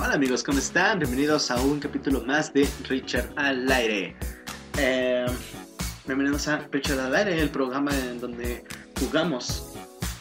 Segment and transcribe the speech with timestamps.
[0.00, 1.00] Hola amigos, ¿cómo están?
[1.00, 4.14] Bienvenidos a un capítulo más de Richard al aire.
[4.78, 5.26] Eh,
[6.06, 8.64] bienvenidos a Richard al aire, el programa en donde
[9.00, 9.72] jugamos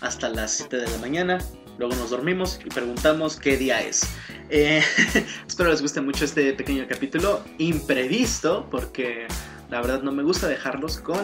[0.01, 1.37] hasta las 7 de la mañana,
[1.77, 4.01] luego nos dormimos y preguntamos qué día es.
[4.49, 4.81] Eh,
[5.47, 9.27] espero les guste mucho este pequeño capítulo imprevisto porque
[9.69, 11.19] la verdad no me gusta dejarlos con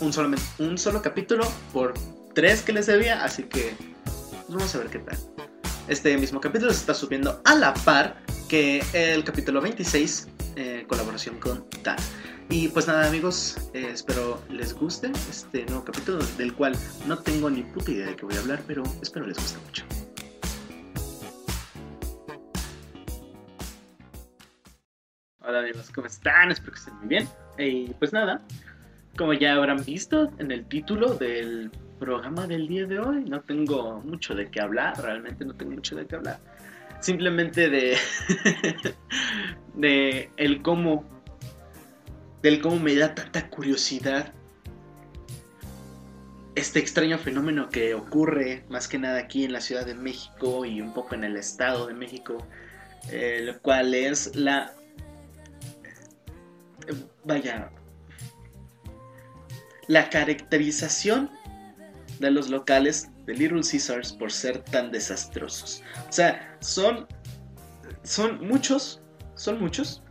[0.00, 1.92] un solo, un solo capítulo por
[2.34, 3.74] tres que les debía, así que
[4.48, 5.18] vamos a ver qué tal.
[5.88, 11.40] Este mismo capítulo se está subiendo a la par que el capítulo 26, eh, colaboración
[11.40, 11.96] con Dan.
[12.50, 17.48] Y pues nada amigos, eh, espero les guste este nuevo capítulo del cual no tengo
[17.48, 19.84] ni puta idea de qué voy a hablar, pero espero les guste mucho.
[25.40, 26.50] Hola amigos, ¿cómo están?
[26.50, 27.28] Espero que estén muy bien.
[27.56, 28.42] Y pues nada,
[29.16, 33.24] como ya habrán visto en el título del programa del día de hoy.
[33.24, 36.40] No tengo mucho de qué hablar, realmente no tengo mucho de qué hablar.
[37.00, 37.96] Simplemente de,
[39.74, 41.04] de el cómo,
[42.42, 44.32] del cómo me da tanta curiosidad
[46.54, 50.80] este extraño fenómeno que ocurre más que nada aquí en la Ciudad de México y
[50.80, 52.44] un poco en el Estado de México,
[53.10, 54.72] eh, lo cual es la...
[57.24, 57.70] Vaya,
[59.88, 61.30] la caracterización
[62.20, 65.82] de los locales de Little Caesars por ser tan desastrosos.
[66.08, 67.06] O sea, son,
[68.02, 69.00] son muchos,
[69.34, 70.02] son muchos,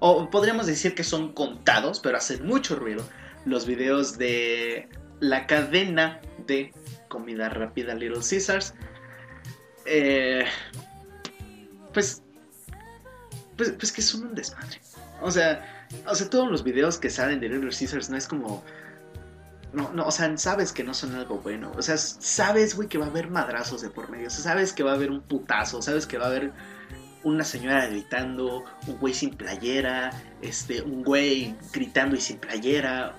[0.00, 3.04] o podríamos decir que son contados, pero hacen mucho ruido,
[3.44, 4.88] los videos de
[5.20, 6.72] la cadena de
[7.08, 8.74] comida rápida Little Caesars.
[9.86, 10.44] Eh,
[11.94, 12.22] pues,
[13.56, 14.80] pues, pues que son un desmadre.
[15.22, 18.64] O sea, o sea, todos los videos que salen de Little Caesars no es como
[19.76, 21.70] no, no, o sea, sabes que no son algo bueno.
[21.76, 24.30] O sea, sabes, güey, que va a haber madrazos de por medio.
[24.30, 25.82] Sabes que va a haber un putazo.
[25.82, 26.52] Sabes que va a haber
[27.24, 30.10] una señora gritando, un güey sin playera,
[30.40, 33.14] este, un güey gritando y sin playera,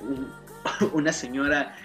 [0.94, 1.76] una señora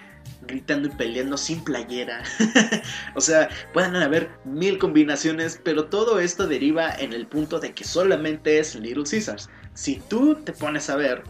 [0.47, 2.23] gritando y peleando sin playera.
[3.15, 7.83] o sea, pueden haber mil combinaciones, pero todo esto deriva en el punto de que
[7.83, 9.51] solamente es Little Caesars.
[9.75, 11.23] Si tú te pones a ver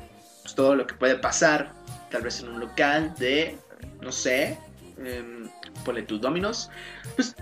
[0.43, 1.73] pues, todo lo que puede pasar
[2.13, 3.57] tal vez en un local de,
[3.99, 4.55] no sé,
[4.99, 5.49] eh,
[5.83, 6.69] ponle Dominos,
[7.15, 7.35] pues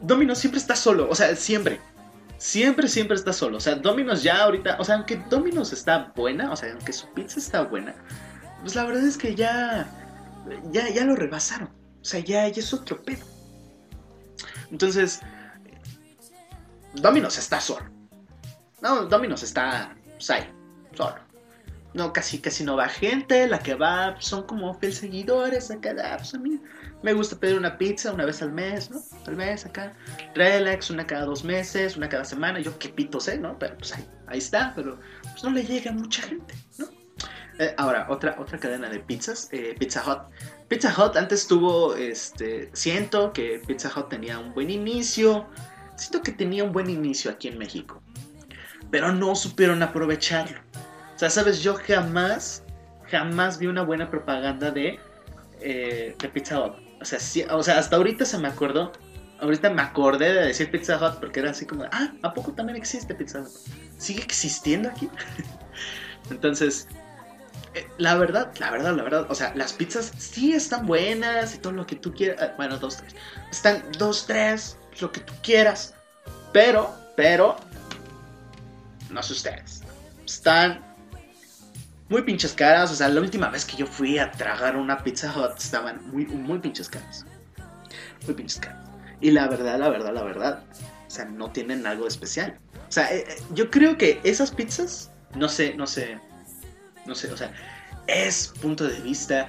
[0.00, 1.80] Dominos siempre está solo, o sea, siempre.
[2.38, 3.56] Siempre, siempre está solo.
[3.56, 7.08] O sea, Dominos ya ahorita, o sea, aunque Dominos está buena, o sea, aunque su
[7.12, 7.94] pizza está buena,
[8.60, 9.88] pues la verdad es que ya,
[10.70, 11.68] ya, ya lo rebasaron.
[12.00, 13.24] O sea, ya, ya es otro pedo.
[14.70, 15.20] Entonces,
[16.94, 17.86] Dominos está solo.
[18.80, 20.44] No, Dominos está, pues ahí,
[20.94, 21.23] solo
[21.94, 26.34] no, casi, casi no va gente, la que va son como fiel seguidores acá, pues
[26.34, 26.60] a mí
[27.02, 29.00] me gusta pedir una pizza una vez al mes, ¿no?
[29.26, 29.94] Al mes acá,
[30.34, 33.58] relax, una cada dos meses, una cada semana, yo qué pito sé, ¿no?
[33.58, 36.86] Pero pues ahí, ahí está, pero pues no le llega mucha gente, ¿no?
[37.58, 40.18] Eh, ahora, otra, otra cadena de pizzas, eh, Pizza Hut.
[40.66, 45.46] Pizza Hut antes tuvo, este, siento que Pizza Hut tenía un buen inicio,
[45.94, 48.02] siento que tenía un buen inicio aquí en México,
[48.90, 50.58] pero no supieron aprovecharlo.
[51.14, 52.62] O sea, sabes, yo jamás,
[53.10, 54.98] jamás vi una buena propaganda de,
[55.60, 56.74] eh, de Pizza Hut.
[57.00, 57.18] O sea,
[57.54, 58.92] o sea, hasta ahorita se me acordó.
[59.40, 62.76] Ahorita me acordé de decir Pizza Hut porque era así como, ah, ¿a poco también
[62.76, 63.48] existe Pizza Hut?
[63.98, 65.08] ¿Sigue existiendo aquí?
[66.30, 66.88] Entonces,
[67.74, 71.58] eh, la verdad, la verdad, la verdad, o sea, las pizzas sí están buenas y
[71.58, 72.38] todo lo que tú quieras.
[72.40, 73.14] Ah, bueno, dos, tres.
[73.50, 75.94] Están dos, tres, lo que tú quieras.
[76.52, 77.56] Pero, pero,
[79.10, 79.82] no sé ustedes.
[80.24, 80.93] Están
[82.08, 82.90] muy pinches caras.
[82.90, 86.26] O sea, la última vez que yo fui a tragar una Pizza Hut estaban muy,
[86.26, 87.24] muy pinches caras.
[88.26, 88.88] Muy pinches caras.
[89.20, 90.64] Y la verdad, la verdad, la verdad,
[91.06, 92.58] o sea, no tienen algo especial.
[92.88, 96.18] O sea, eh, eh, yo creo que esas pizzas, no sé, no sé,
[97.06, 97.52] no sé, o sea,
[98.06, 99.48] es punto de vista.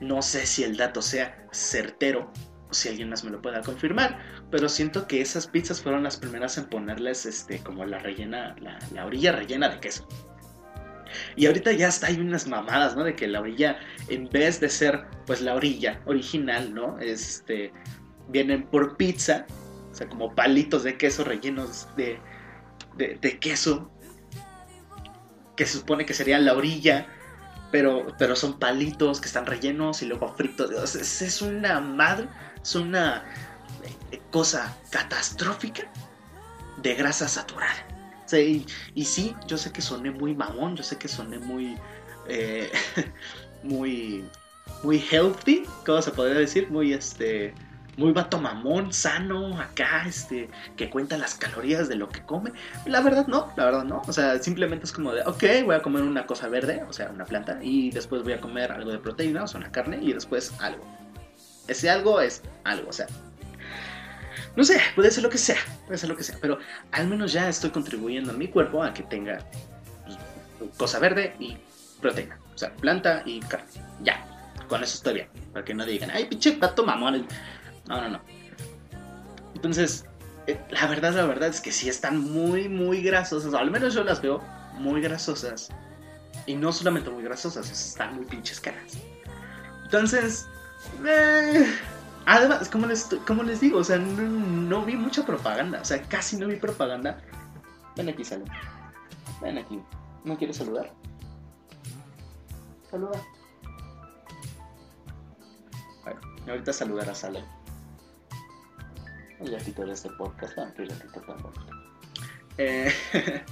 [0.00, 2.30] No sé si el dato sea certero
[2.68, 4.18] o si alguien más me lo pueda confirmar,
[4.50, 8.78] pero siento que esas pizzas fueron las primeras en ponerles este como la rellena, la,
[8.92, 10.06] la orilla rellena de queso.
[11.36, 13.04] Y ahorita ya está hay unas mamadas, ¿no?
[13.04, 13.78] De que la orilla,
[14.08, 16.98] en vez de ser pues la orilla original, ¿no?
[16.98, 17.72] Este,
[18.28, 19.46] vienen por pizza,
[19.90, 22.18] o sea, como palitos de queso rellenos de,
[22.96, 23.90] de, queso,
[25.56, 27.06] que se supone que sería la orilla,
[27.70, 30.94] pero, pero son palitos que están rellenos y luego fritos.
[30.94, 32.28] Es, es una madre,
[32.62, 33.24] es una
[34.12, 35.90] eh, cosa catastrófica
[36.82, 37.85] de grasa saturada.
[38.26, 41.76] Sí, y, sí, yo sé que soné muy mamón, yo sé que soné muy,
[42.28, 42.70] eh,
[43.62, 44.24] muy,
[44.82, 46.68] muy healthy, ¿cómo se podría decir?
[46.70, 47.54] Muy, este,
[47.96, 52.52] muy vato mamón, sano, acá, este, que cuenta las calorías de lo que come.
[52.84, 54.02] La verdad no, la verdad no.
[54.06, 57.10] O sea, simplemente es como de, ok, voy a comer una cosa verde, o sea,
[57.10, 60.12] una planta, y después voy a comer algo de proteína, o sea, una carne, y
[60.12, 60.84] después algo.
[61.68, 63.06] Ese algo es algo, o sea.
[64.56, 66.58] No sé, puede ser lo que sea, puede ser lo que sea, pero
[66.92, 69.38] al menos ya estoy contribuyendo a mi cuerpo a que tenga
[70.58, 71.58] pues, cosa verde y
[72.00, 72.38] proteína.
[72.54, 73.66] O sea, planta y carne.
[74.02, 74.26] Ya,
[74.66, 75.28] con eso estoy bien.
[75.52, 77.26] Para que no digan, ay, pinche pato mamón.
[77.86, 78.20] No, no, no.
[79.54, 80.06] Entonces,
[80.46, 83.52] eh, la verdad, la verdad es que sí están muy, muy grasosas.
[83.52, 84.42] al menos yo las veo
[84.78, 85.68] muy grasosas.
[86.46, 88.98] Y no solamente muy grasosas, están muy pinches caras.
[89.84, 90.46] Entonces,
[91.06, 91.66] eh,
[92.26, 93.08] además, como les,
[93.44, 95.80] les digo, o sea, no, vi mucha propaganda.
[95.80, 97.18] O sea, casi no vi propaganda.
[97.96, 98.46] Ven aquí, salud.
[99.40, 99.80] Ven aquí.
[100.24, 100.92] ¿No quieres saludar?
[102.90, 103.20] Saluda.
[106.04, 107.40] Bueno, ahorita saludar a Salo.
[109.40, 111.36] El gatito de este podcast, no, el gatito tan.
[112.58, 112.92] Eh,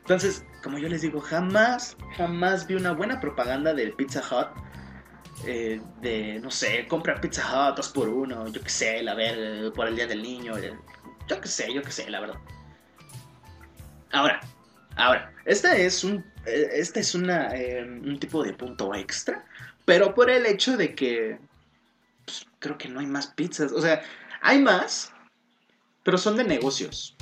[0.00, 4.48] entonces, como yo les digo, jamás, jamás vi una buena propaganda del Pizza Hut.
[5.46, 9.72] Eh, de, no sé, compra Pizza Hut dos por uno, yo qué sé, la ver,
[9.72, 12.38] por el Día del Niño, yo qué sé, yo qué sé, la verdad.
[14.12, 14.40] Ahora,
[14.96, 17.52] ahora, esta es un, eh, esta es una,
[18.02, 19.46] un tipo de punto extra,
[19.86, 21.38] pero por el hecho de que
[22.26, 24.02] pues, creo que no hay más pizzas, o sea,
[24.42, 25.12] hay más,
[26.02, 27.16] pero son de negocios,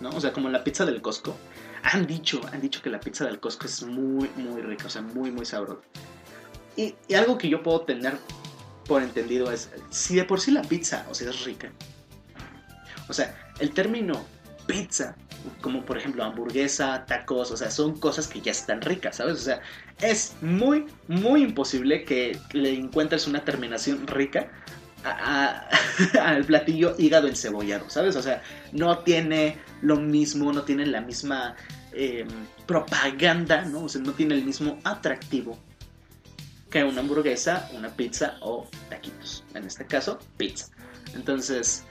[0.00, 0.10] ¿no?
[0.10, 1.36] O sea, como la pizza del Costco.
[1.84, 5.02] Han dicho, han dicho que la pizza del Costco es muy, muy rica, o sea,
[5.02, 5.82] muy, muy sabrosa.
[6.76, 8.14] Y, algo que yo puedo tener
[8.86, 11.70] por entendido es, si de por sí la pizza, o sea, es rica.
[13.08, 14.24] O sea, el término
[14.66, 15.16] pizza,
[15.60, 19.34] como por ejemplo hamburguesa, tacos, o sea, son cosas que ya están ricas, ¿sabes?
[19.34, 19.60] O sea,
[20.00, 24.50] es muy, muy imposible que le encuentres una terminación rica
[26.20, 28.16] al platillo hígado encebollado, ¿sabes?
[28.16, 28.42] O sea,
[28.72, 31.56] no tiene lo mismo, no tiene la misma
[31.92, 32.28] em,
[32.66, 33.84] propaganda, ¿no?
[33.84, 35.58] O sea, no tiene el mismo atractivo
[36.72, 39.44] que una hamburguesa, una pizza o taquitos.
[39.54, 40.68] En este caso, pizza.
[41.14, 41.84] Entonces,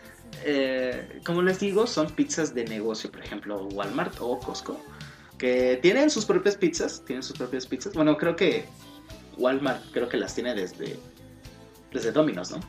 [0.43, 4.83] eh, como les digo, son pizzas de negocio, por ejemplo, Walmart o Costco,
[5.37, 7.93] que tienen sus propias pizzas, tienen sus propias pizzas.
[7.93, 8.65] Bueno, creo que
[9.37, 10.99] Walmart creo que las tiene desde
[11.91, 12.59] desde Domino's, ¿no?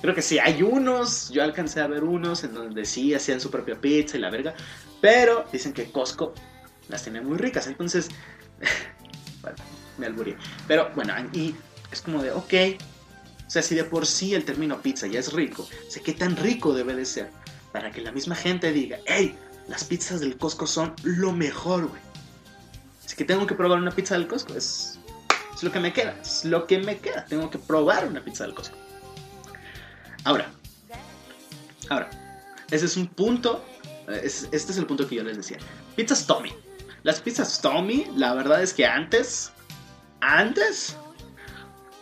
[0.00, 3.50] Creo que sí, hay unos, yo alcancé a ver unos en donde sí hacían su
[3.50, 4.54] propia pizza y la verga,
[5.00, 6.34] pero dicen que Costco
[6.88, 8.08] las tiene muy ricas, entonces,
[9.98, 10.36] me alburí.
[10.66, 11.54] Pero bueno, y
[11.90, 12.54] es como de, ok,
[13.46, 16.36] o sea, si de por sí el término pizza ya es rico, sé qué tan
[16.36, 17.30] rico debe de ser
[17.72, 19.36] para que la misma gente diga, hey,
[19.68, 22.00] las pizzas del Costco son lo mejor, güey.
[23.04, 24.98] Así que tengo que probar una pizza del Costco, es,
[25.54, 28.44] es lo que me queda, es lo que me queda, tengo que probar una pizza
[28.44, 28.76] del Costco.
[30.24, 30.50] Ahora,
[31.88, 32.08] ahora,
[32.70, 33.64] ese es un punto,
[34.08, 35.58] este es el punto que yo les decía.
[35.94, 36.52] Pizzas Tommy.
[37.02, 39.51] Las pizzas Tommy, la verdad es que antes,
[40.22, 40.96] antes,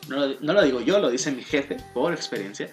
[0.08, 2.70] no, lo digo yo, lo dice mi jefe por experiencia.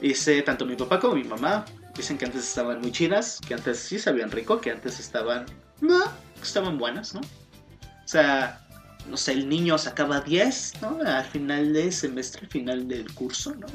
[0.00, 1.64] Dice tanto mi papá como mi mamá,
[1.94, 5.44] dicen que antes estaban muy chidas, que antes sí sabían rico, que antes estaban,
[5.80, 6.04] no,
[6.42, 7.20] estaban buenas, ¿no?
[7.20, 8.66] O sea,
[9.08, 10.98] no sé, el niño sacaba 10, ¿no?
[11.04, 13.66] Al final del semestre, al final del curso, ¿no?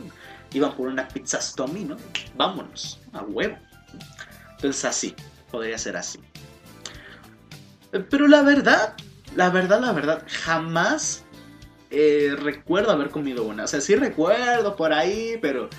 [0.53, 1.97] iban por una pizza Tommy, ¿no?
[2.35, 3.57] Vámonos, a huevo.
[4.51, 5.15] Entonces así,
[5.51, 6.19] podría ser así.
[8.09, 8.95] Pero la verdad,
[9.35, 11.23] la verdad, la verdad, jamás
[11.89, 13.65] eh, recuerdo haber comido una.
[13.65, 15.69] O sea, sí recuerdo por ahí, pero...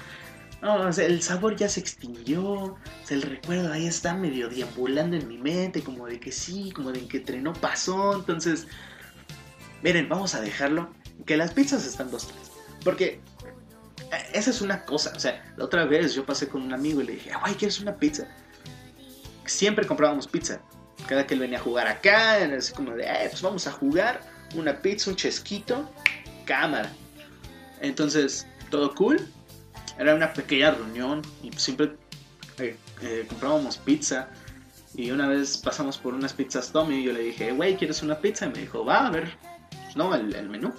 [0.63, 2.77] No, el sabor ya se extinguió.
[3.11, 7.07] El recuerdo ahí está medio deambulando en mi mente, como de que sí, como de
[7.07, 8.15] que trenó pasó.
[8.15, 8.67] Entonces,
[9.83, 10.91] miren, vamos a dejarlo.
[11.27, 12.53] Que las pizzas están dos, tres.
[12.83, 13.21] Porque
[14.33, 15.13] esa es una cosa.
[15.15, 17.81] O sea, la otra vez yo pasé con un amigo y le dije, guay, ¿quieres
[17.81, 18.27] una pizza?
[19.45, 20.63] Siempre comprábamos pizza.
[21.07, 23.73] Cada que él venía a jugar acá, era así como de, eh, pues vamos a
[23.73, 24.21] jugar
[24.55, 25.91] una pizza, un chesquito,
[26.45, 26.91] cámara.
[27.81, 29.29] Entonces, todo cool.
[29.99, 31.93] Era una pequeña reunión y siempre
[32.59, 34.29] eh, eh, comprábamos pizza.
[34.95, 38.19] Y una vez pasamos por unas pizzas Tommy y yo le dije, güey, ¿quieres una
[38.19, 38.47] pizza?
[38.47, 39.37] Y me dijo, va, a ver,
[39.97, 40.73] no, el menú.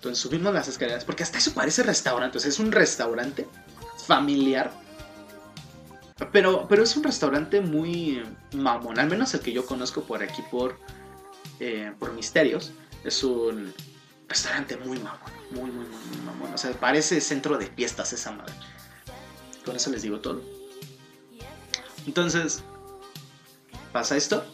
[0.00, 3.46] Entonces subimos las escaleras, porque hasta eso parece restaurante, o es un restaurante
[4.06, 4.72] familiar.
[6.32, 8.22] Pero, pero es un restaurante muy
[8.52, 10.78] mamón, al menos el que yo conozco por aquí, por,
[11.58, 12.72] eh, por Misterios.
[13.04, 13.72] Es un
[14.28, 16.54] restaurante muy mamón, muy, muy, muy, muy mamón.
[16.54, 18.54] O sea, parece centro de fiestas esa madre.
[19.64, 20.40] Con eso les digo todo.
[22.06, 22.62] Entonces,
[23.92, 24.44] pasa esto.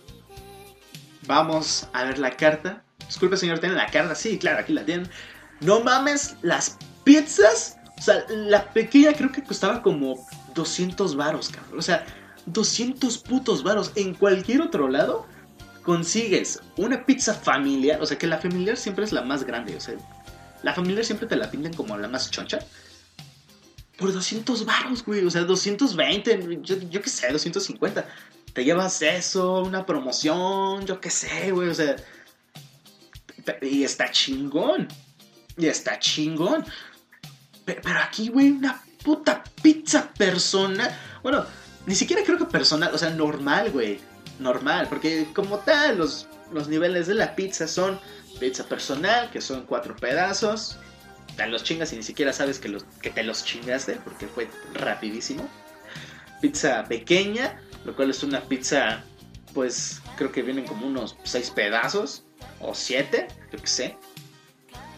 [1.27, 2.85] Vamos a ver la carta.
[3.07, 4.15] Disculpe, señor, ¿tiene la carta?
[4.15, 5.11] Sí, claro, aquí la tienen.
[5.61, 11.79] No mames, las pizzas O sea, la pequeña creo que costaba como 200 varos, cabrón.
[11.79, 12.05] O sea,
[12.47, 13.93] 200 putos varos.
[13.95, 15.27] En cualquier otro lado
[15.83, 18.03] consigues una pizza familiar.
[18.03, 19.77] O sea, que la familiar siempre es la más grande.
[19.77, 19.95] O sea,
[20.65, 22.59] la familiar siempre te la pintan como la más choncha.
[23.97, 25.25] Por 200 varos, güey.
[25.25, 26.59] O sea, 220.
[26.63, 28.05] Yo, yo qué sé, 250.
[28.53, 31.69] Te llevas eso, una promoción, yo qué sé, güey.
[31.69, 31.97] O sea,
[33.63, 34.89] y está chingón.
[35.57, 36.65] Y está chingón.
[37.65, 40.91] Pero aquí, güey, una puta pizza personal.
[41.23, 41.47] Bueno,
[41.87, 44.01] ni siquiera creo que personal, o sea, normal, güey.
[44.41, 48.01] Normal, porque como tal, los, los niveles de la pizza son
[48.41, 50.77] pizza personal, que son cuatro pedazos.
[51.37, 54.51] Te los chingas y ni siquiera sabes que, los, que te los chingaste, porque fue
[54.75, 55.49] rapidísimo.
[56.43, 59.05] Pizza pequeña, lo cual es una pizza,
[59.55, 62.25] pues creo que vienen como unos seis pedazos,
[62.61, 63.97] o siete, yo que sé.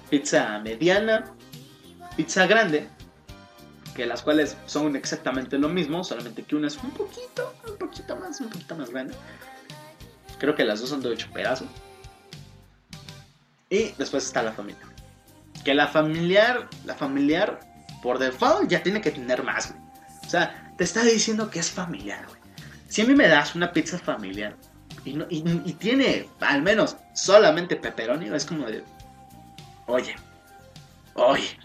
[0.09, 1.37] Pizza mediana,
[2.17, 2.89] pizza grande,
[3.99, 8.15] que las cuales son exactamente lo mismo, solamente que una es un poquito, un poquito
[8.15, 9.13] más, un poquito más grande.
[10.39, 11.67] Creo que las dos son de 8 pedazos.
[13.69, 14.87] Y después está la familia.
[15.65, 17.59] Que la familiar, la familiar,
[18.01, 19.83] por default ya tiene que tener más, güey.
[20.25, 22.25] O sea, te está diciendo que es familiar.
[22.87, 24.55] Si a mí me das una pizza familiar
[25.05, 28.85] y, y tiene al menos solamente pepperoni, es como de,
[29.89, 30.15] oye,
[31.15, 31.59] oye,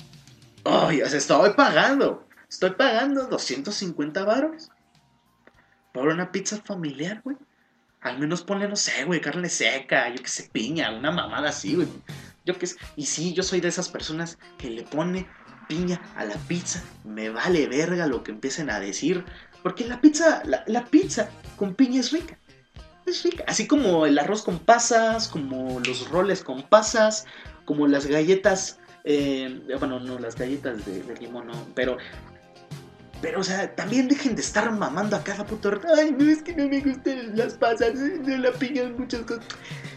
[0.63, 2.25] Oye, o sea, estoy pagando.
[2.50, 4.70] Estoy pagando 250 baros
[5.93, 7.38] por una pizza familiar, güey.
[8.01, 11.75] Al menos ponle, no sé, güey, carne seca, yo que sé, piña, una mamada así,
[11.75, 11.88] güey.
[12.46, 12.77] Yo que sé.
[12.96, 15.27] Y sí, yo soy de esas personas que le pone
[15.67, 16.84] piña a la pizza.
[17.03, 19.24] Me vale verga lo que empiecen a decir.
[19.62, 22.38] Porque la pizza, la, la pizza con piña es rica.
[23.05, 23.46] Es rica.
[23.48, 27.25] Así como el arroz con pasas, como los roles con pasas,
[27.65, 31.98] como las galletas eh, bueno, no, las galletas de, limón no, pero
[33.22, 36.53] pero, o sea, también dejen de estar mamando a cada puto Ay, no, es que
[36.53, 39.45] no me gustan las pasas, no la piña, muchas cosas.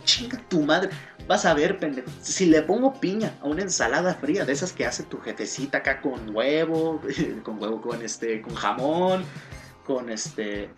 [0.05, 0.91] Chinga tu madre.
[1.27, 2.09] Vas a ver, pendejo.
[2.23, 6.01] Si le pongo piña a una ensalada fría, de esas que hace tu jefecita acá
[6.01, 7.01] con huevo,
[7.43, 9.25] con huevo, con este, con jamón,
[9.85, 10.71] con este,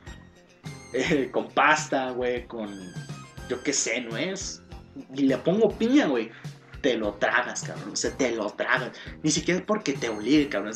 [0.94, 2.74] eh, con pasta, güey, con,
[3.50, 4.62] yo qué sé, no es.
[5.14, 6.30] Y le pongo piña, güey
[6.80, 7.92] te lo tragas, cabrón.
[7.92, 8.92] O sea, te lo tragas.
[9.22, 10.74] Ni siquiera porque te obligue, cabrón.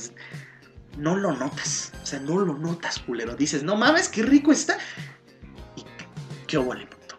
[0.99, 1.93] No lo notas.
[2.03, 3.35] O sea, no lo notas, culero.
[3.35, 4.79] Dices, no mames, qué rico está.
[5.77, 5.85] Y
[6.47, 7.19] qué óvole, puto.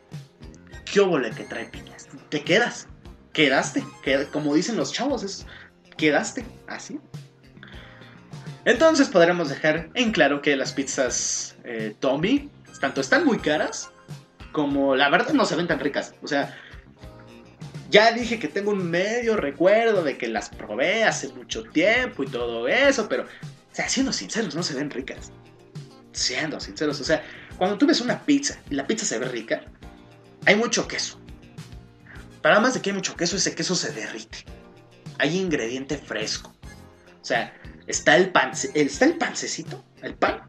[0.85, 2.07] Qué óvole que trae piñas.
[2.29, 2.87] Te quedas.
[3.31, 3.83] Quedaste.
[4.31, 5.45] como dicen los chavos, es
[5.97, 6.45] quedaste.
[6.67, 6.99] Así.
[8.65, 12.49] Entonces podremos dejar en claro que las pizzas eh, Tommy
[12.79, 13.91] tanto están muy caras
[14.51, 16.13] como la verdad no se ven tan ricas.
[16.21, 16.55] O sea,
[17.93, 22.27] ya dije que tengo un medio recuerdo de que las probé hace mucho tiempo y
[22.27, 25.31] todo eso, pero, o sea, siendo sinceros, no se ven ricas.
[26.11, 27.23] Siendo sinceros, o sea,
[27.55, 29.65] cuando tú ves una pizza y la pizza se ve rica,
[30.47, 31.19] hay mucho queso.
[32.41, 34.39] Para más de que hay mucho queso, ese queso se derrite.
[35.19, 36.51] Hay ingrediente fresco.
[37.21, 37.53] O sea,
[37.85, 40.41] está el pan, está el pancecito, el pan.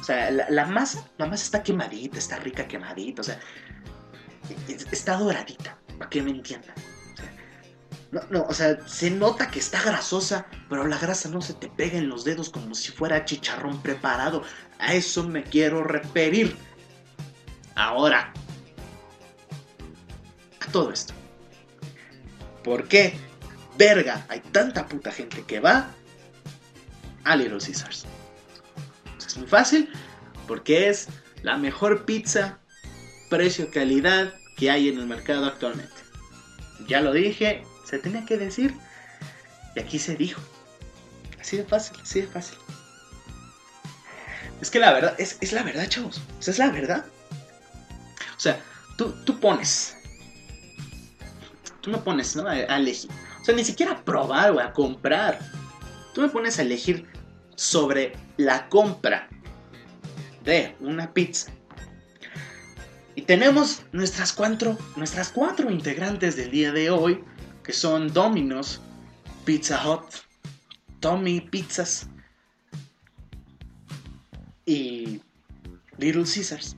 [0.00, 3.40] O sea, la, la masa, la masa está quemadita, está rica quemadita, o sea,
[4.92, 6.74] está doradita para que me entiendan.
[8.12, 11.68] no, no, o sea, se nota que está grasosa, pero la grasa no se te
[11.68, 14.42] pega en los dedos como si fuera chicharrón preparado.
[14.78, 16.56] A eso me quiero referir.
[17.74, 18.32] Ahora,
[20.60, 21.14] a todo esto.
[22.64, 23.18] ¿Por qué,
[23.76, 25.90] verga, hay tanta puta gente que va
[27.24, 28.06] a Little Caesars?
[29.24, 29.90] Es muy fácil,
[30.46, 31.08] porque es
[31.42, 32.58] la mejor pizza,
[33.28, 35.94] precio-calidad que hay en el mercado actualmente.
[36.88, 38.74] Ya lo dije, se tenía que decir
[39.74, 40.40] y aquí se dijo.
[41.40, 42.58] Así de fácil, así de fácil.
[44.60, 46.18] Es que la verdad, es, la verdad, chavos.
[46.18, 47.04] O es la verdad.
[48.36, 48.60] O sea,
[48.96, 49.96] tú, tú pones.
[51.82, 52.48] Tú me pones, ¿no?
[52.48, 53.10] A, elegir.
[53.40, 55.38] O sea, ni siquiera a probar o a comprar.
[56.14, 57.06] Tú me pones a elegir
[57.54, 59.28] sobre la compra
[60.42, 61.52] de una pizza
[63.16, 67.24] y tenemos nuestras cuatro, nuestras cuatro integrantes del día de hoy,
[67.64, 68.80] que son Domino's,
[69.46, 70.04] Pizza Hut,
[71.00, 72.08] Tommy Pizzas
[74.66, 75.22] y
[75.96, 76.76] Little Caesars.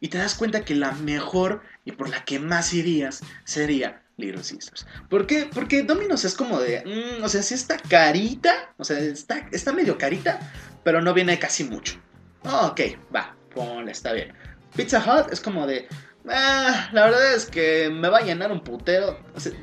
[0.00, 4.42] Y te das cuenta que la mejor y por la que más irías sería Little
[4.42, 4.86] Caesars.
[5.08, 5.48] ¿Por qué?
[5.54, 9.72] Porque Domino's es como de, mm, o sea, sí está carita, o sea, está, está
[9.72, 10.40] medio carita,
[10.82, 11.94] pero no viene casi mucho.
[12.42, 12.80] ok,
[13.14, 14.34] va, ponle, está bien.
[14.76, 15.86] Pizza Hut es como de,
[16.28, 19.18] ah, la verdad es que me va a llenar un putero.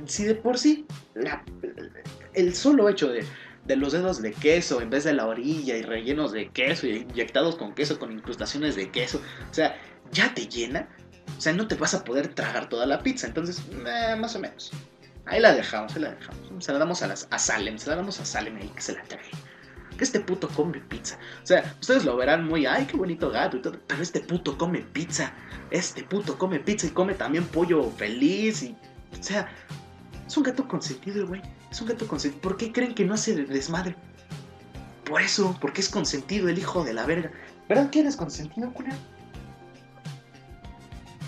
[0.06, 0.86] si de por sí
[2.34, 3.26] el solo hecho de
[3.66, 6.98] de los dedos de queso en vez de la orilla y rellenos de queso y
[6.98, 9.22] inyectados con queso con incrustaciones de queso.
[9.50, 9.80] O sea,
[10.12, 10.90] ya te llena.
[11.38, 13.28] O sea, no te vas a poder tragar toda la pizza.
[13.28, 14.72] Entonces, eh, más o menos.
[15.26, 16.66] Ahí la dejamos, ahí la dejamos.
[16.66, 18.94] Se la damos a, las, a Salem, se la damos a Salem ahí que se
[18.94, 19.30] la trae.
[20.02, 21.16] Que este puto come pizza.
[21.44, 23.78] O sea, ustedes lo verán muy, ay, qué bonito gato y todo.
[23.86, 25.32] Pero este puto come pizza.
[25.70, 28.64] Este puto come pizza y come también pollo feliz.
[28.64, 28.76] Y,
[29.20, 29.48] o sea,
[30.26, 31.44] es un gato consentido, güey.
[31.70, 32.42] Es un gato consentido.
[32.42, 33.96] ¿Por qué creen que no hace desmadre?
[35.06, 37.32] Por eso, porque es consentido el hijo de la verga.
[37.70, 38.98] ¿Verdad quién es consentido, culero?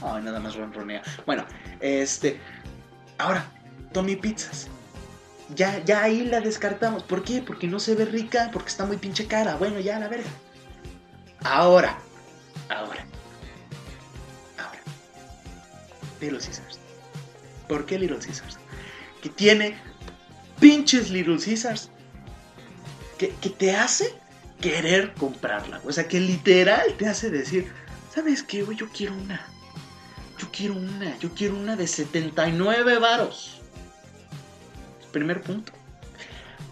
[0.02, 1.04] Ay, nada más ronronea.
[1.28, 1.46] Bueno,
[1.80, 2.40] este.
[3.20, 3.46] Ahora,
[3.92, 4.68] Tommy Pizzas.
[5.56, 7.04] Ya, ya ahí la descartamos.
[7.04, 7.42] ¿Por qué?
[7.42, 9.56] Porque no se ve rica, porque está muy pinche cara.
[9.56, 10.30] Bueno, ya la verga.
[11.44, 12.00] Ahora,
[12.70, 13.06] ahora,
[14.58, 14.80] ahora.
[16.22, 16.80] Little Caesars.
[17.68, 18.58] ¿Por qué Little Caesars?
[19.22, 19.78] Que tiene
[20.60, 21.90] pinches Little Caesars.
[23.18, 24.14] Que, que te hace
[24.62, 25.82] querer comprarla.
[25.84, 27.72] O sea, que literal te hace decir,
[28.14, 28.66] ¿sabes qué?
[28.76, 29.46] Yo quiero una.
[30.40, 31.18] Yo quiero una.
[31.20, 33.63] Yo quiero una de 79 varos.
[35.14, 35.72] Primer punto.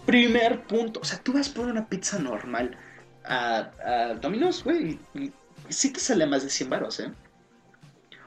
[0.04, 1.00] Primer punto.
[1.00, 2.76] O sea, tú vas por una pizza normal
[3.24, 5.32] a, Domino's, güey, y,
[5.68, 7.10] sí te sale más de 100 baros, ¿eh?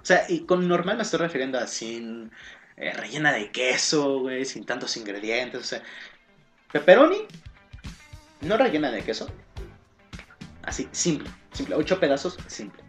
[0.01, 2.31] O sea, y con normal me estoy refiriendo a sin
[2.77, 5.83] eh, rellena de queso, güey, sin tantos ingredientes, o sea,
[6.71, 7.17] pepperoni,
[8.41, 9.27] no rellena de queso,
[10.63, 12.81] así, simple, simple, 8 pedazos, simple.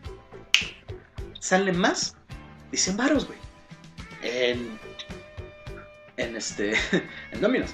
[1.40, 2.16] Sale más
[2.71, 3.38] de 100 baros, güey.
[4.23, 4.78] En
[6.17, 6.75] en este
[7.33, 7.71] en Domino's.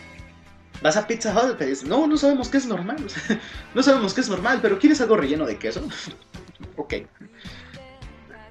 [0.83, 2.97] Vas a Pizza Hut y te dicen, no, no sabemos qué es normal.
[3.75, 5.87] no sabemos qué es normal, pero ¿quieres algo relleno de queso?
[6.77, 6.95] ok.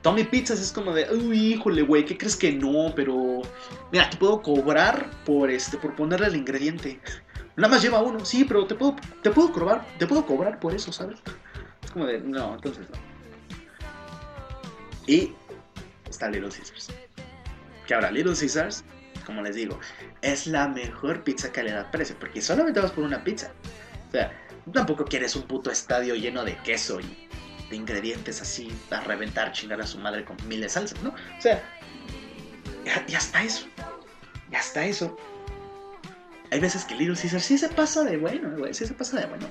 [0.02, 2.94] Tommy Pizzas es como de, uy, híjole, güey, ¿qué crees que no?
[2.96, 3.42] Pero,
[3.92, 7.00] mira, te puedo cobrar por este, por ponerle el ingrediente.
[7.56, 10.74] Nada más lleva uno, sí, pero te puedo, te puedo cobrar, te puedo cobrar por
[10.74, 11.20] eso, ¿sabes?
[11.84, 12.98] Es como de, no, entonces no.
[15.06, 15.34] Y
[16.10, 16.88] está Little Caesars.
[17.86, 18.84] Que ahora Little Caesars
[19.22, 19.80] como les digo,
[20.22, 23.52] es la mejor pizza calidad-precio, porque solamente vas por una pizza.
[24.10, 24.32] O sea,
[24.74, 27.28] tampoco quieres un puto estadio lleno de queso y
[27.70, 31.10] de ingredientes así a reventar, chingar a su madre con miles de salsas, ¿no?
[31.10, 31.64] O sea,
[32.86, 33.66] ya, está eso.
[34.52, 35.18] Ya está eso.
[36.52, 39.26] Hay veces que Little Caesar sí se pasa de bueno, güey, sí se pasa de
[39.26, 39.48] bueno.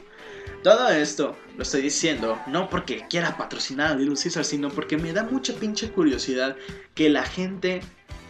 [0.63, 5.15] Todo esto lo estoy diciendo no porque quiera patrocinar a Little Caesar, sino porque me
[5.15, 6.57] da mucha pinche curiosidad
[6.95, 7.81] que la gente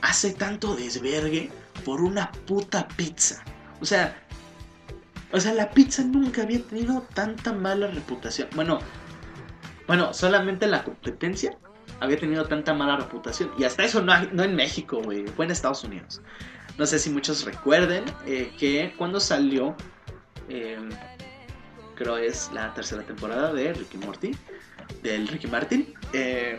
[0.03, 1.51] hace tanto desvergue
[1.85, 3.43] por una puta pizza.
[3.81, 4.17] O sea,
[5.33, 8.49] o sea, la pizza nunca había tenido tanta mala reputación.
[8.55, 8.81] Bueno,
[9.87, 11.57] bueno, solamente la competencia
[12.01, 13.51] había tenido tanta mala reputación.
[13.59, 15.27] Y hasta eso no, no en México, güey.
[15.29, 16.21] Fue en Estados Unidos.
[16.79, 19.77] No sé si muchos recuerden eh, que cuando salió,
[20.49, 20.91] em,
[21.95, 24.33] creo es la tercera temporada de Ricky Morty,
[25.03, 25.95] del Ricky Martin.
[26.13, 26.59] Eh,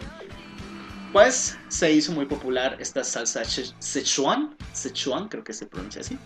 [1.11, 6.17] pues se hizo muy popular esta salsa Sichuan, Sichuan creo que se pronuncia así,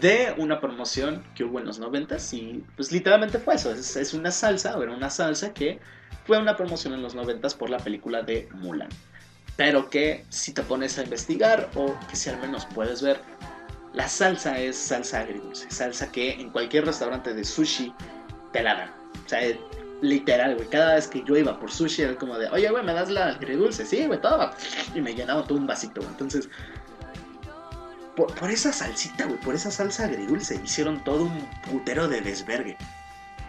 [0.00, 4.30] de una promoción que hubo en los 90 y pues literalmente fue eso, es, una
[4.30, 5.80] salsa, era una salsa que
[6.24, 8.88] fue una promoción en los 90 por la película de Mulan.
[9.56, 13.20] Pero que si te pones a investigar o que si al menos puedes ver,
[13.92, 17.92] la salsa es salsa agridulce, salsa que en cualquier restaurante de sushi
[18.52, 18.90] te la dan.
[19.26, 19.40] O sea,
[20.02, 20.68] Literal, güey.
[20.68, 23.28] Cada vez que yo iba por sushi era como de, oye, güey, ¿me das la
[23.28, 23.86] agridulce?
[23.86, 24.50] Sí, güey, todo.
[24.94, 26.10] Y me llenaba todo un vasito, güey.
[26.10, 26.48] Entonces,
[28.16, 32.76] por, esa salsita, güey, por esa salsa agridulce, hicieron todo un putero de desvergue.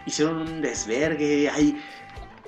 [0.06, 1.82] Hicieron un desvergue, hay,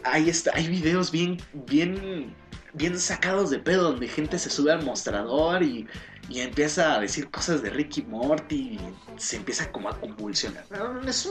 [0.03, 1.37] hay, hay videos bien,
[1.67, 2.33] bien,
[2.75, 5.87] bien sacados de pedo donde gente se sube al mostrador y
[6.29, 8.79] y empieza a decir cosas de Ricky Morty y
[9.17, 10.65] se empieza como a convulsionar.
[11.07, 11.29] Es,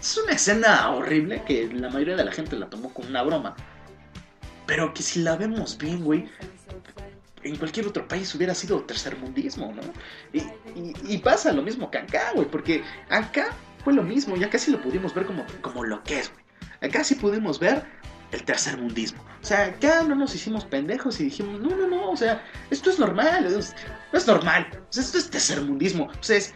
[0.00, 3.54] es una escena horrible que la mayoría de la gente la tomó como una broma.
[4.66, 6.28] Pero que si la vemos bien, güey,
[7.42, 9.82] en cualquier otro país hubiera sido tercermundismo, ¿no?
[10.32, 14.80] Y, pasa lo mismo que acá, güey, porque acá fue lo mismo, ya casi lo
[14.80, 16.42] pudimos ver como, como lo que es, güey.
[16.80, 17.84] Acá sí pudimos ver
[18.32, 19.22] el tercer mundismo.
[19.42, 22.90] O sea, acá no nos hicimos pendejos y dijimos, no, no, no, o sea, esto
[22.90, 23.48] es normal,
[24.12, 26.06] no es normal, o sea, esto es tercermundismo.
[26.06, 26.54] O sea, es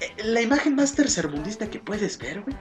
[0.00, 2.56] eh, la imagen más tercermundista que puedes ver, güey.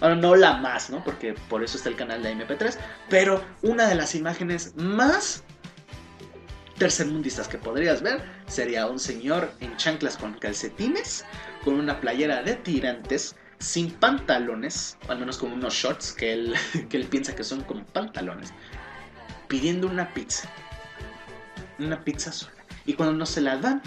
[0.00, 1.02] Bueno, no la más, ¿no?
[1.04, 2.76] Porque por eso está el canal de MP3,
[3.08, 5.44] pero una de las imágenes más
[6.78, 11.24] tercermundistas que podrías ver sería un señor en chanclas con calcetines,
[11.62, 16.54] con una playera de tirantes, sin pantalones, al menos con unos shorts que él,
[16.88, 18.52] que él piensa que son como pantalones,
[19.48, 20.48] pidiendo una pizza.
[21.78, 22.52] Una pizza sola.
[22.86, 23.82] Y cuando no se la dan,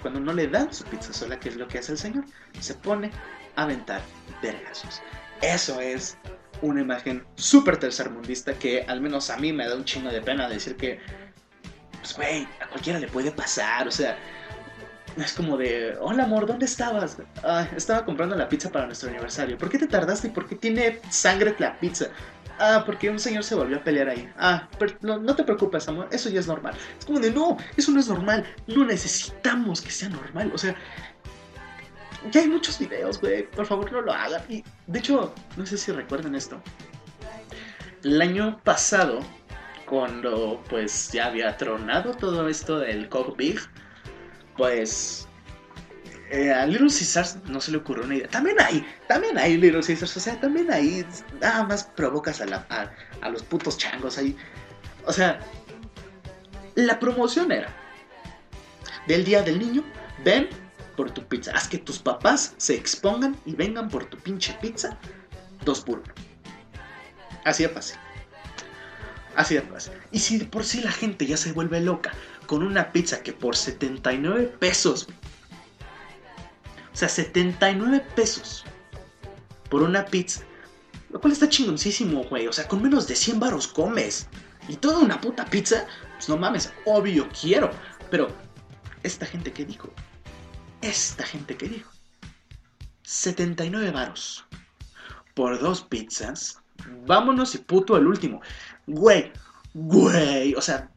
[0.00, 2.24] cuando no le dan su pizza sola, que es lo que hace el señor,
[2.60, 3.10] se pone
[3.56, 4.00] aventar
[4.42, 5.02] vergazos.
[5.42, 6.16] Eso es
[6.62, 10.48] una imagen súper tercermundista que al menos a mí me da un chingo de pena
[10.48, 11.00] decir que,
[12.00, 13.86] pues, güey, a cualquiera le puede pasar.
[13.88, 14.16] O sea,
[15.16, 17.18] es como de, hola amor, ¿dónde estabas?
[17.42, 19.56] Ah, estaba comprando la pizza para nuestro aniversario.
[19.56, 20.28] ¿Por qué te tardaste?
[20.28, 22.06] ¿Y por qué tiene sangre la pizza?
[22.58, 24.28] Ah, porque un señor se volvió a pelear ahí.
[24.38, 26.74] Ah, pero no, te preocupes, amor, eso ya es normal.
[26.98, 28.44] Es como de, no, eso no es normal.
[28.66, 30.50] No necesitamos que sea normal.
[30.54, 30.74] O sea,
[32.30, 33.48] ya hay muchos videos, güey.
[33.50, 34.42] Por favor, no lo hagan.
[34.48, 36.60] Y, de hecho, no sé si recuerdan esto.
[38.04, 39.20] El año pasado,
[39.86, 43.58] cuando pues ya había tronado todo esto del Big
[44.56, 45.26] pues
[46.30, 48.28] eh, a Little Caesars no se le ocurrió una idea.
[48.28, 51.06] También hay, también hay Little Caesars, o sea, también ahí
[51.40, 52.88] nada más provocas a,
[53.20, 54.36] a, los putos changos ahí.
[55.06, 55.40] O sea,
[56.74, 57.68] la promoción era
[59.06, 59.84] del Día del Niño,
[60.24, 60.48] ven
[60.96, 64.98] por tu pizza, haz que tus papás se expongan y vengan por tu pinche pizza,
[65.64, 66.14] dos por uno.
[67.44, 67.96] Así de fácil.
[69.36, 69.92] De fácil.
[70.12, 72.12] Y si por sí la gente ya se vuelve loca
[72.46, 75.08] con una pizza que por 79 pesos,
[76.92, 78.64] o sea, 79 pesos
[79.68, 80.42] por una pizza,
[81.10, 82.46] lo cual está chingoncísimo, güey.
[82.46, 84.28] O sea, con menos de 100 baros comes.
[84.68, 87.70] Y toda una puta pizza, pues no mames, obvio quiero.
[88.10, 88.28] Pero,
[89.02, 89.90] esta gente que dijo,
[90.80, 91.90] esta gente que dijo,
[93.02, 94.44] 79 varos
[95.34, 96.60] por dos pizzas,
[97.06, 98.40] vámonos y puto al último.
[98.86, 99.32] Güey,
[99.72, 100.90] güey, o sea,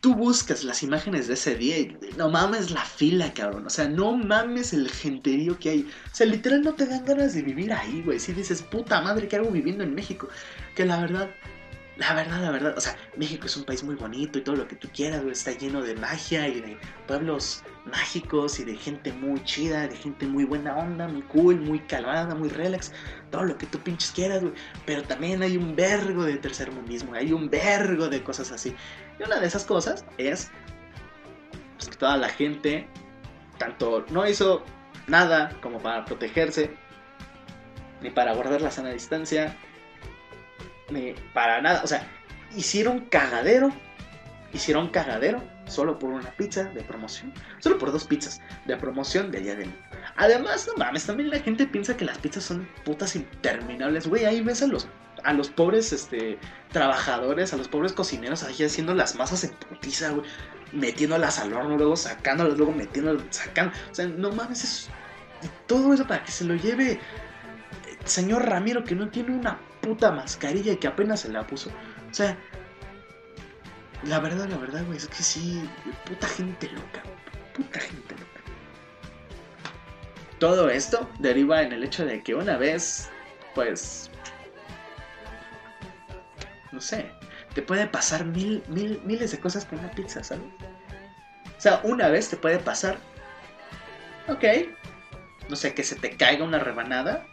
[0.00, 3.66] tú buscas las imágenes de ese día y no mames la fila, cabrón.
[3.66, 5.80] O sea, no mames el genterío que hay.
[5.80, 8.20] O sea, literal no te dan ganas de vivir ahí, güey.
[8.20, 10.28] Si dices, puta madre, ¿qué hago viviendo en México?
[10.76, 11.30] Que la verdad,
[11.96, 14.66] la verdad, la verdad, o sea, México es un país muy bonito y todo lo
[14.66, 16.76] que tú quieras, güey, está lleno de magia y de
[17.06, 21.78] pueblos mágicos y de gente muy chida, de gente muy buena onda, muy cool, muy
[21.80, 22.92] calmada, muy relax,
[23.30, 24.54] todo lo que tú pinches quieras, güey.
[24.86, 28.74] Pero también hay un vergo de tercermundismo, hay un vergo de cosas así.
[29.20, 30.50] Y una de esas cosas es
[31.76, 32.88] pues, que toda la gente,
[33.58, 34.64] tanto no hizo
[35.06, 36.74] nada como para protegerse,
[38.00, 39.56] ni para guardar la sana distancia,
[41.32, 41.82] para nada.
[41.82, 42.06] O sea,
[42.56, 43.72] hicieron cagadero,
[44.52, 49.40] hicieron cagadero solo por una pizza de promoción, solo por dos pizzas de promoción de
[49.40, 49.68] día de
[50.16, 54.06] Además, no mames, también la gente piensa que las pizzas son putas interminables.
[54.06, 54.88] Güey, ahí ves a los
[55.22, 56.38] a los pobres este,
[56.70, 60.26] trabajadores, a los pobres cocineros ahí haciendo las masas en putiza, güey.
[60.72, 63.72] Metiéndolas al horno, luego sacándolas, luego metiéndolas, sacando.
[63.90, 64.90] O sea, no mames, es
[65.66, 66.98] todo eso para que se lo lleve
[68.00, 71.70] el señor Ramiro que no tiene una puta mascarilla y que apenas se la puso.
[72.10, 72.36] O sea,
[74.04, 75.68] la verdad, la verdad, güey, es que sí,
[76.04, 77.02] puta gente loca,
[77.54, 78.40] puta gente loca.
[80.38, 83.08] Todo esto deriva en el hecho de que una vez,
[83.54, 84.10] pues,
[86.72, 87.10] no sé,
[87.54, 90.44] te puede pasar mil, mil, miles de cosas con una pizza, ¿sabes?
[91.56, 92.98] O sea, una vez te puede pasar,
[94.28, 94.44] ok,
[95.48, 97.26] no sé, que se te caiga una rebanada,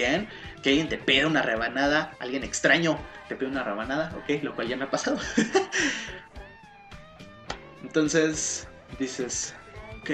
[0.00, 0.28] bien,
[0.62, 4.68] que alguien te pida una rebanada, alguien extraño te pide una rebanada, ok, lo cual
[4.68, 5.18] ya me ha pasado.
[7.82, 9.54] Entonces, dices,
[10.00, 10.10] ok.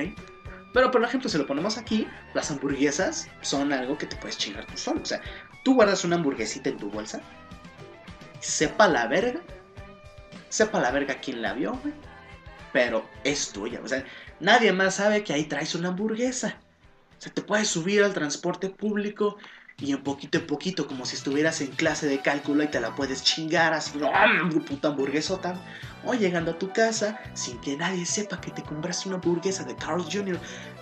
[0.72, 4.64] Pero por ejemplo, si lo ponemos aquí, las hamburguesas son algo que te puedes chingar
[4.66, 5.02] tú solo.
[5.02, 5.20] O sea,
[5.64, 7.20] tú guardas una hamburguesita en tu bolsa
[8.42, 9.40] sepa la verga,
[10.48, 11.94] sepa la verga quién la vio, güey,
[12.72, 14.04] pero es tuya, o sea,
[14.40, 16.58] nadie más sabe que ahí traes una hamburguesa.
[17.18, 19.36] O sea, te puedes subir al transporte público
[19.82, 22.94] y en poquito en poquito, como si estuvieras en clase de cálculo y te la
[22.94, 23.98] puedes chingar así,
[24.68, 25.54] puta hamburguesota.
[26.04, 29.74] O llegando a tu casa, sin que nadie sepa que te compraste una hamburguesa de
[29.74, 30.38] Carl Jr.,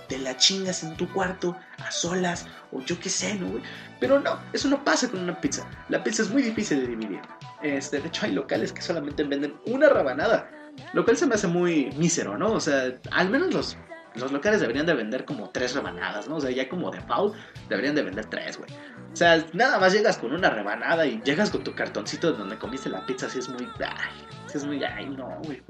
[0.06, 3.60] te la chingas en tu cuarto, a solas, o yo qué sé, ¿no,
[4.00, 5.66] Pero no, eso no pasa con una pizza.
[5.88, 7.20] La pizza es muy difícil de dividir.
[7.62, 10.50] Este, de hecho, hay locales que solamente venden una rabanada.
[10.92, 12.52] Lo cual se me hace muy mísero, ¿no?
[12.52, 13.76] O sea, al menos los,
[14.14, 16.36] los locales deberían de vender como tres rebanadas, ¿no?
[16.36, 17.32] O sea, ya como de foul
[17.68, 18.70] deberían de vender tres, güey.
[19.12, 22.88] O sea, nada más llegas con una rebanada y llegas con tu cartoncito donde comiste
[22.88, 23.68] la pizza, así es muy...
[23.78, 24.82] Ay, es muy...
[24.82, 25.62] Ay, no, güey.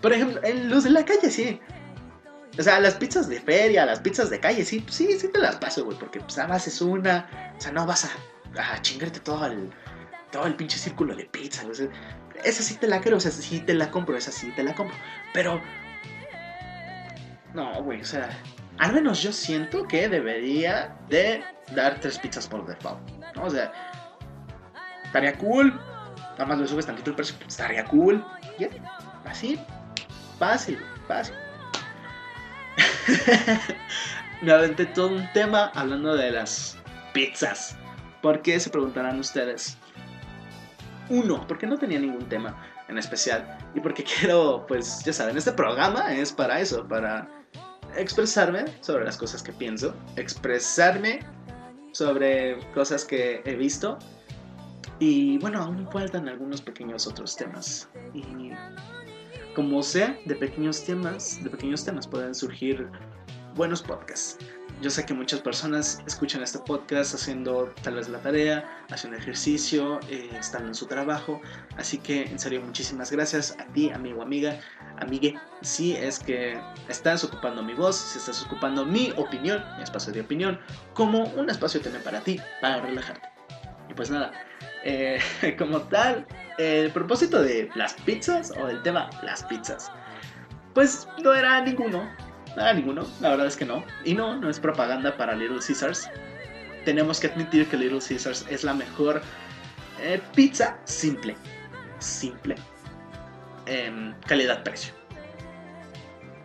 [0.00, 1.60] Por ejemplo, en los de la calle sí.
[2.58, 5.56] O sea, las pizzas de feria, las pizzas de calle, sí, sí, sí te las
[5.56, 7.54] paso, güey, porque pues nada más es una.
[7.56, 9.70] O sea, no vas a, a chingarte todo el,
[10.30, 11.88] todo el pinche círculo de pizza, güey.
[12.44, 14.74] esa sí te la creo, o sea, sí te la compro, esa sí te la
[14.74, 14.96] compro.
[15.32, 15.60] Pero.
[17.54, 18.30] No, güey, o sea.
[18.78, 23.44] Al menos yo siento que debería de dar tres pizzas por default, ¿no?
[23.44, 23.70] O sea,
[25.04, 25.78] estaría cool.
[26.32, 28.24] Nada más le subes tantito el precio, estaría cool.
[28.58, 28.68] ¿Ya?
[29.24, 29.60] Así,
[30.38, 31.34] fácil, fácil.
[34.42, 36.78] me aventé todo un tema hablando de las
[37.12, 37.76] pizzas.
[38.22, 39.76] ¿Por qué se preguntarán ustedes?
[41.08, 42.56] Uno, porque no tenía ningún tema
[42.88, 43.58] en especial.
[43.74, 47.28] Y porque quiero, pues ya saben, este programa es para eso, para
[47.96, 51.20] expresarme sobre las cosas que pienso, expresarme
[51.92, 53.98] sobre cosas que he visto.
[54.98, 57.88] Y bueno, aún faltan algunos pequeños otros temas.
[58.14, 58.52] Y
[59.54, 62.88] como sea, de pequeños temas, de pequeños temas pueden surgir
[63.54, 64.38] buenos podcasts.
[64.82, 70.00] Yo sé que muchas personas escuchan este podcast haciendo tal vez la tarea, haciendo ejercicio,
[70.10, 71.40] eh, están en su trabajo.
[71.76, 74.58] Así que en serio, muchísimas gracias a ti, amigo, amiga,
[74.98, 75.38] amigue.
[75.60, 80.22] Si es que estás ocupando mi voz, si estás ocupando mi opinión, mi espacio de
[80.22, 80.58] opinión,
[80.94, 83.28] como un espacio también para ti, para relajarte.
[83.88, 84.32] Y pues nada,
[84.82, 85.20] eh,
[85.58, 86.26] como tal,
[86.58, 89.92] el propósito de las pizzas o del tema las pizzas,
[90.74, 93.84] pues no era ninguno Nada, ninguno, la verdad es que no.
[94.04, 96.10] Y no, no es propaganda para Little Caesars.
[96.84, 99.22] Tenemos que admitir que Little Caesars es la mejor
[100.00, 101.36] eh, pizza simple.
[101.98, 102.56] Simple.
[103.66, 104.92] Em, calidad-precio.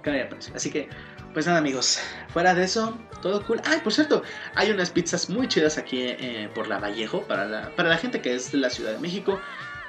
[0.01, 0.53] Calidad-precio.
[0.55, 0.87] Así que,
[1.33, 1.99] pues nada, amigos.
[2.29, 3.59] Fuera de eso, todo cool.
[3.65, 4.23] Ay, por cierto,
[4.55, 7.23] hay unas pizzas muy chidas aquí eh, por la Vallejo.
[7.23, 9.41] Para la, para la gente que es de la Ciudad de México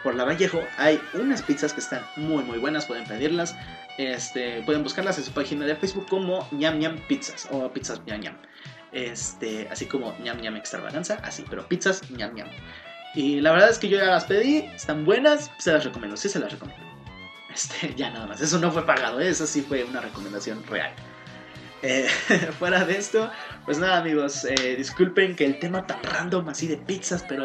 [0.02, 3.54] por la Vallejo hay unas pizzas que están muy muy buenas, pueden pedirlas.
[3.98, 8.20] Este, pueden buscarlas en su página de Facebook como ñam ñam pizzas o pizzas ñam
[8.20, 8.36] ñam.
[8.92, 12.48] Este, así como ñam ñam extravaganza, así, pero pizzas ñam ñam.
[13.14, 16.28] Y la verdad es que yo ya las pedí, están buenas, se las recomiendo, sí
[16.28, 16.86] se las recomiendo.
[17.52, 20.92] Este, ya nada más, eso no fue pagado, eso sí fue una recomendación real.
[21.82, 22.08] Eh,
[22.58, 23.30] fuera de esto,
[23.64, 27.44] pues nada amigos, eh, disculpen que el tema tan random así de pizzas, pero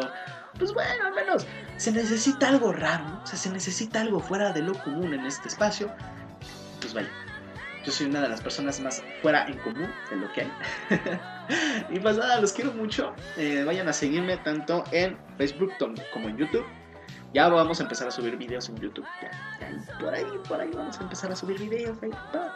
[0.58, 4.62] pues bueno, al menos se necesita algo raro, o sea, se necesita algo fuera de
[4.62, 5.92] lo común en este espacio.
[6.92, 7.06] Pues
[7.84, 10.52] yo soy una de las personas más fuera en común de lo que hay.
[11.90, 13.14] y pues nada, los quiero mucho.
[13.36, 15.72] Eh, vayan a seguirme tanto en Facebook
[16.12, 16.64] como en YouTube.
[17.34, 19.04] Ya vamos a empezar a subir videos en YouTube.
[19.20, 21.98] Ya, por ahí, por ahí vamos a empezar a subir videos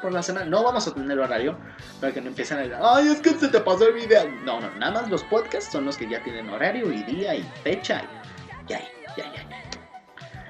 [0.01, 0.47] por la semana.
[0.47, 1.59] No vamos a tener horario
[2.01, 4.31] para que no empiecen a decir, ay, es que se te pasó el video.
[4.45, 7.43] No, no, nada más los podcasts son los que ya tienen horario y día y
[7.65, 8.05] fecha.
[8.05, 8.81] Y ya,
[9.17, 9.59] ya, ya, ya.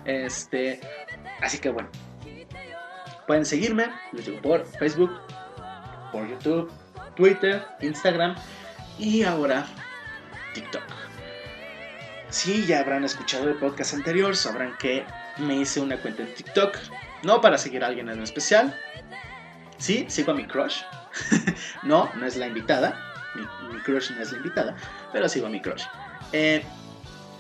[0.05, 0.81] Este,
[1.41, 1.89] así que bueno,
[3.29, 5.13] pueden seguirme, les digo, por Facebook,
[6.11, 6.73] por YouTube,
[7.15, 8.35] Twitter, Instagram
[8.99, 9.67] y ahora
[10.55, 10.83] TikTok.
[12.31, 15.05] Si ya habrán escuchado el podcast anterior, sabrán que
[15.37, 16.79] me hice una cuenta en TikTok,
[17.23, 18.75] no para seguir a alguien en especial.
[19.77, 20.81] Sí, sigo a mi crush.
[21.83, 22.99] no, no es la invitada.
[23.35, 24.75] Mi, crush no es la invitada,
[25.13, 25.85] pero sigo a mi crush.
[26.33, 26.65] Eh,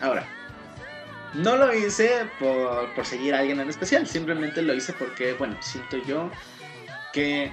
[0.03, 0.27] ahora,
[1.35, 5.57] no lo hice por, por seguir a alguien en especial, simplemente lo hice porque, bueno,
[5.61, 6.31] siento yo
[7.12, 7.53] que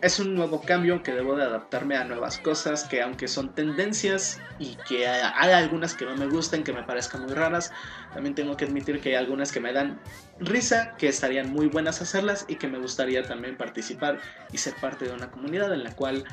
[0.00, 4.40] es un nuevo cambio que debo de adaptarme a nuevas cosas que aunque son tendencias
[4.58, 7.72] y que hay algunas que no me gustan, que me parezcan muy raras,
[8.14, 10.00] también tengo que admitir que hay algunas que me dan
[10.38, 14.20] risa, que estarían muy buenas hacerlas y que me gustaría también participar
[14.52, 16.24] y ser parte de una comunidad en la cual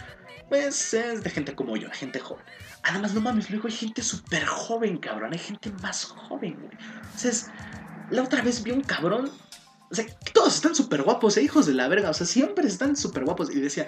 [0.50, 2.46] pues es de gente como yo, gente joven.
[2.84, 6.78] Además, no mames, luego hay gente súper joven, cabrón, hay gente más joven, güey.
[7.04, 7.48] Entonces,
[8.12, 9.32] la otra vez vi un cabrón
[9.92, 11.44] o sea, todos están súper guapos, ¿eh?
[11.44, 12.10] hijos de la verga.
[12.10, 13.52] O sea, siempre están súper guapos.
[13.52, 13.88] Y decía,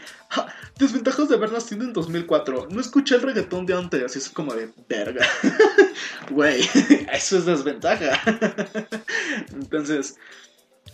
[0.77, 2.67] desventajas de haber nacido en 2004.
[2.69, 4.03] No escuché el reggaetón de antes.
[4.03, 5.25] Así es como de verga.
[6.31, 6.61] Güey,
[7.13, 8.21] eso es desventaja.
[9.53, 10.17] Entonces,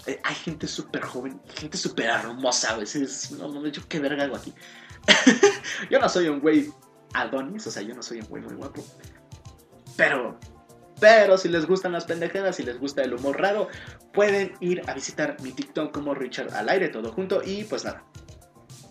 [0.06, 3.32] eh, hay gente súper joven, gente súper hermosa a veces.
[3.32, 4.54] No, no, yo qué verga hago aquí.
[5.90, 6.72] yo no soy un güey
[7.14, 8.84] Adonis, o sea, yo no soy un güey muy guapo.
[9.96, 10.40] Pero
[11.00, 13.68] pero si les gustan las pendejadas, si les gusta el humor raro,
[14.14, 17.42] pueden ir a visitar mi TikTok como Richard al aire, todo junto.
[17.44, 18.06] Y pues nada,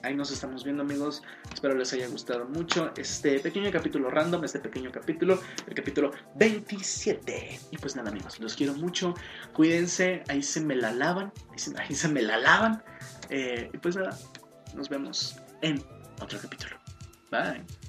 [0.03, 1.23] ahí nos estamos viendo amigos.
[1.53, 7.61] Espero les haya gustado mucho este pequeño capítulo random, este pequeño capítulo, el capítulo 27.
[7.71, 9.15] Y pues nada amigos, los quiero mucho.
[9.55, 11.33] Cuídense, ahí se me la lavan,
[11.79, 12.83] ahí se, me la lavan.
[13.31, 14.19] Eh, y pues nada,
[14.75, 15.83] nos vemos en
[16.23, 16.77] otro capítulo.
[17.31, 17.82] Bye.